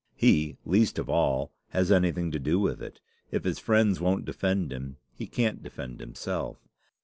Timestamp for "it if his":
2.81-3.59